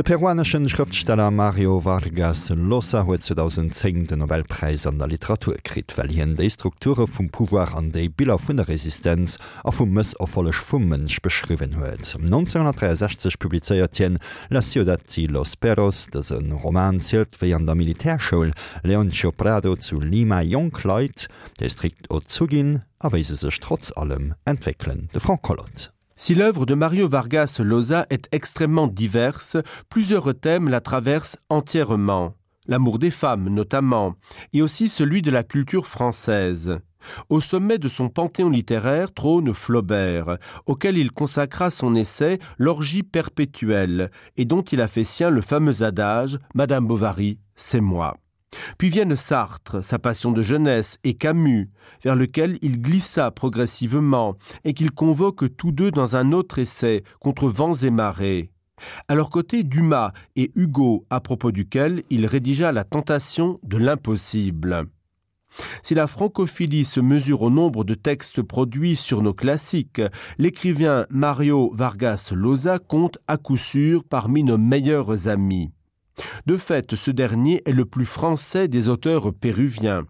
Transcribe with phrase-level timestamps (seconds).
[0.00, 6.08] De peruanschen Schriftsteller Mario Vargas Losa huet 2010 den Nobelpreis an der Literatur krit, well
[6.08, 10.88] déi Strukture vum Pouvoir an déi Biller vun der Resistenz a vum Mëss erfollech vum
[10.88, 12.16] beschriwen huet.
[12.16, 14.16] 1963 publizeiert hien
[14.48, 19.76] La Ciudad de Los Perros, dats en Roman zielelt wéi an der Militärchoul Leoncio Prado
[19.76, 21.28] zu Lima Jongkleit,
[21.60, 25.90] déi strikt o zuginn, aweise sech trotz allem entwickeln de Frankkolot.
[26.22, 29.56] Si l'œuvre de Mario Vargas Loza est extrêmement diverse,
[29.88, 32.34] plusieurs thèmes la traversent entièrement.
[32.66, 34.16] L'amour des femmes notamment,
[34.52, 36.78] et aussi celui de la culture française.
[37.30, 44.10] Au sommet de son panthéon littéraire trône Flaubert, auquel il consacra son essai L'orgie perpétuelle,
[44.36, 48.18] et dont il a fait sien le fameux adage Madame Bovary, c'est moi.
[48.78, 51.70] Puis viennent Sartre, sa passion de jeunesse, et Camus,
[52.02, 57.48] vers lequel il glissa progressivement, et qu'il convoque tous deux dans un autre essai, contre
[57.48, 58.50] vents et marées.
[59.08, 64.86] À leur côté, Dumas et Hugo, à propos duquel il rédigea la tentation de l'impossible.
[65.82, 70.00] Si la francophilie se mesure au nombre de textes produits sur nos classiques,
[70.38, 75.72] l'écrivain Mario Vargas Loza compte à coup sûr parmi nos meilleurs amis.
[76.46, 80.04] De fait, ce dernier est le plus français des auteurs péruviens.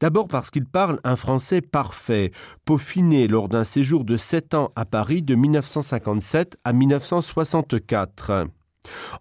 [0.00, 2.30] D'abord parce qu'il parle un français parfait,
[2.64, 8.46] peaufiné lors d'un séjour de sept ans à Paris de 1957 à 1964.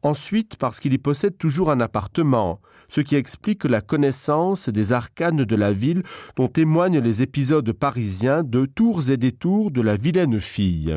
[0.04, 5.44] Ensuite parce qu'il y possède toujours un appartement, ce qui explique la connaissance des arcanes
[5.44, 6.04] de la ville
[6.36, 10.96] dont témoignent les épisodes parisiens de tours et détours de la vilaine fille.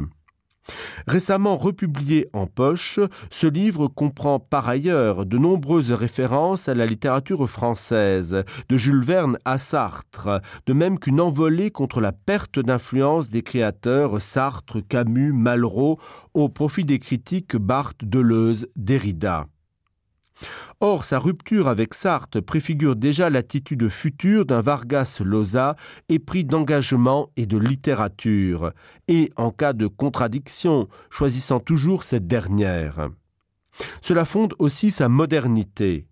[1.06, 7.48] Récemment republié en poche, ce livre comprend par ailleurs de nombreuses références à la littérature
[7.48, 13.42] française, de Jules Verne à Sartre, de même qu'une envolée contre la perte d'influence des
[13.42, 15.98] créateurs Sartre, Camus, Malraux,
[16.34, 19.46] au profit des critiques Barthes, Deleuze, Derrida.
[20.81, 25.74] Or, sa rupture avec Sartre préfigure déjà l'attitude future d'un Vargas Loza
[26.08, 28.73] épris d'engagement et de littérature,
[29.08, 33.08] et, en cas de contradiction, choisissant toujours cette dernière.
[34.02, 36.07] Cela fonde aussi sa modernité.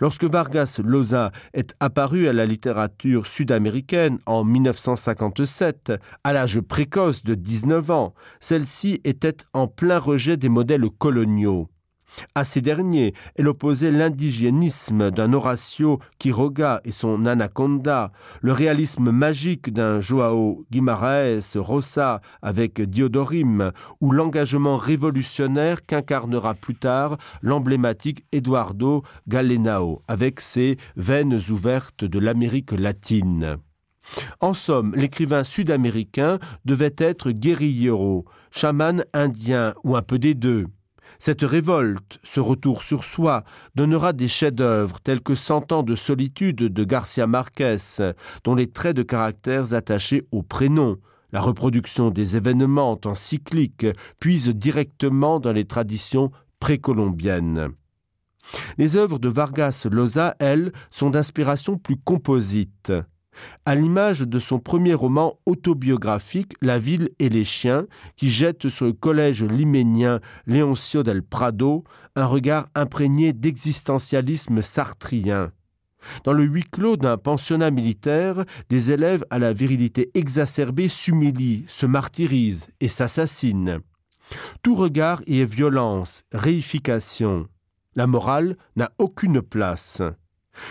[0.00, 5.92] Lorsque Vargas Loza est apparu à la littérature sud-américaine en 1957,
[6.24, 11.68] à l'âge précoce de 19 ans, celle-ci était en plein rejet des modèles coloniaux.
[12.34, 19.72] À ces derniers, elle opposait l'indigénisme d'un Horatio Quiroga et son Anaconda, le réalisme magique
[19.72, 30.02] d'un Joao Guimaraes Rossa avec Diodorim, ou l'engagement révolutionnaire qu'incarnera plus tard l'emblématique Eduardo Galenao
[30.08, 33.58] avec ses veines ouvertes de l'Amérique latine.
[34.40, 40.66] En somme, l'écrivain sud-américain devait être guérillero, chaman indien ou un peu des deux.
[41.24, 43.44] Cette révolte, ce retour sur soi,
[43.76, 47.76] donnera des chefs-d'œuvre tels que Cent ans de solitude de Garcia Marquez,
[48.42, 50.98] dont les traits de caractères attachés au prénom,
[51.30, 53.86] la reproduction des événements en cyclique
[54.18, 57.68] puise directement dans les traditions précolombiennes.
[58.76, 62.92] Les œuvres de Vargas Loza, elles, sont d'inspiration plus composite.
[63.64, 68.86] À l'image de son premier roman autobiographique La ville et les chiens, qui jette sur
[68.86, 71.84] le collège liménien Léoncio del Prado
[72.16, 75.52] un regard imprégné d'existentialisme sartrien.
[76.24, 81.86] Dans le huis clos d'un pensionnat militaire, des élèves à la virilité exacerbée s'humilient, se
[81.86, 83.80] martyrisent et s'assassinent.
[84.62, 87.48] Tout regard y est violence, réification.
[87.94, 90.02] La morale n'a aucune place.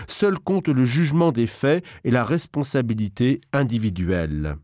[0.07, 4.57] Seul compte le jugement des faits et la responsabilité individuelle.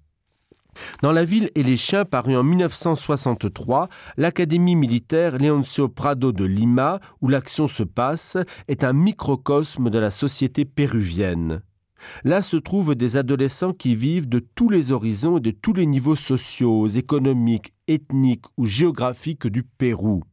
[1.01, 6.99] Dans la ville et les chiens paru en 1963, l'Académie militaire Leoncio Prado de Lima,
[7.21, 11.61] où l'action se passe, est un microcosme de la société péruvienne.
[12.23, 15.85] Là se trouvent des adolescents qui vivent de tous les horizons et de tous les
[15.85, 20.23] niveaux sociaux, économiques, ethniques ou géographiques du Pérou.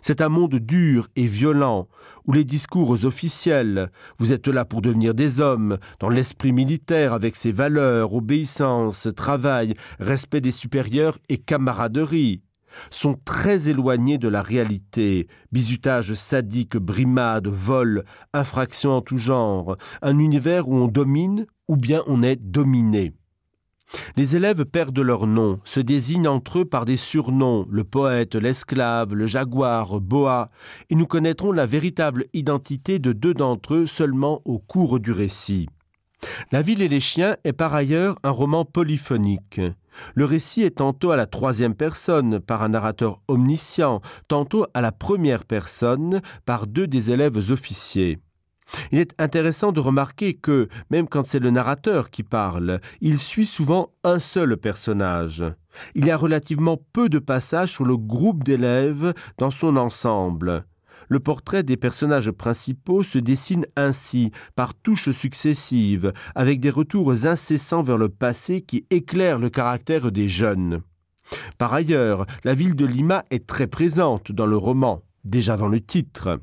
[0.00, 1.88] C'est un monde dur et violent,
[2.26, 7.36] où les discours officiels vous êtes là pour devenir des hommes, dans l'esprit militaire avec
[7.36, 12.42] ses valeurs, obéissance, travail, respect des supérieurs et camaraderie
[12.90, 20.18] sont très éloignés de la réalité, bizutage sadique, brimade, vol, infraction en tout genre, un
[20.18, 23.14] univers où on domine ou bien on est dominé.
[24.16, 29.14] Les élèves perdent leur nom, se désignent entre eux par des surnoms, le poète, l'esclave,
[29.14, 30.50] le jaguar, boa,
[30.90, 35.68] et nous connaîtrons la véritable identité de deux d'entre eux seulement au cours du récit.
[36.52, 39.60] La ville et les chiens est par ailleurs un roman polyphonique.
[40.14, 44.92] Le récit est tantôt à la troisième personne par un narrateur omniscient, tantôt à la
[44.92, 48.18] première personne par deux des élèves officiers.
[48.92, 53.46] Il est intéressant de remarquer que, même quand c'est le narrateur qui parle, il suit
[53.46, 55.44] souvent un seul personnage.
[55.94, 60.64] Il y a relativement peu de passages sur le groupe d'élèves dans son ensemble.
[61.08, 67.82] Le portrait des personnages principaux se dessine ainsi par touches successives, avec des retours incessants
[67.82, 70.80] vers le passé qui éclairent le caractère des jeunes.
[71.58, 75.80] Par ailleurs, la ville de Lima est très présente dans le roman, déjà dans le
[75.80, 76.40] titre.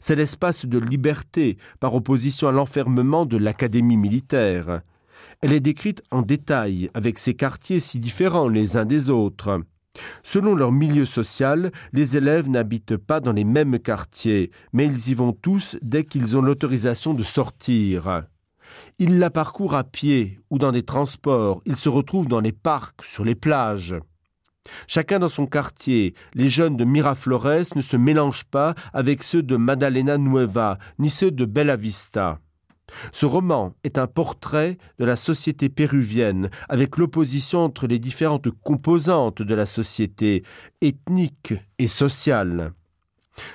[0.00, 4.82] C'est l'espace de liberté par opposition à l'enfermement de l'académie militaire.
[5.40, 9.60] Elle est décrite en détail avec ses quartiers si différents les uns des autres.
[10.22, 15.14] Selon leur milieu social, les élèves n'habitent pas dans les mêmes quartiers, mais ils y
[15.14, 18.24] vont tous dès qu'ils ont l'autorisation de sortir.
[18.98, 23.04] Ils la parcourent à pied ou dans des transports, ils se retrouvent dans les parcs,
[23.04, 23.94] sur les plages.
[24.86, 29.56] Chacun dans son quartier, les jeunes de Miraflores ne se mélangent pas avec ceux de
[29.56, 32.40] Madalena Nueva ni ceux de Bella Vista.
[33.12, 39.42] Ce roman est un portrait de la société péruvienne avec l'opposition entre les différentes composantes
[39.42, 40.44] de la société
[40.80, 42.72] ethnique et sociale.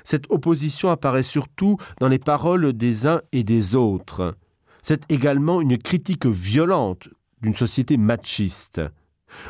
[0.03, 4.35] Cette opposition apparaît surtout dans les paroles des uns et des autres.
[4.83, 7.07] C'est également une critique violente
[7.41, 8.81] d'une société machiste.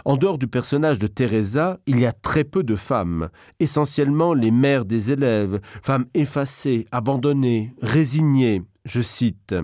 [0.05, 3.29] En dehors du personnage de Teresa, il y a très peu de femmes,
[3.59, 9.55] essentiellement les mères des élèves, femmes effacées, abandonnées, résignées, je cite.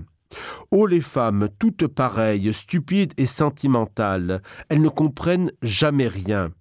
[0.71, 6.51] Oh les femmes, toutes pareilles, stupides et sentimentales, elles ne comprennent jamais rien.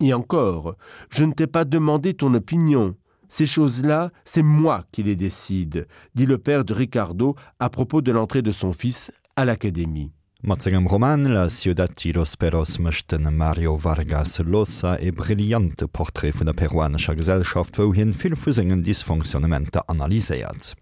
[0.00, 0.76] Et encore,
[1.10, 2.94] je ne t'ai pas demandé ton opinion.
[3.28, 8.12] Ces choses-là, c'est moi qui les décide, dit le père de Ricardo à propos de
[8.12, 10.12] l'entrée de son fils à l'académie.
[10.46, 16.50] Matzegem Roman la Ciudad y los Peros mëchten Mario Vargas Losa e brillante Porträt vun
[16.50, 20.76] der peruanescher Gesellschaft wo hin vill fusengen Dysfunktionemente analyséiert.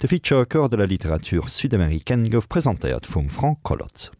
[0.00, 4.14] De Feature kör de la Literatur südamerikain gouf präsentéiert vum Frank Collot.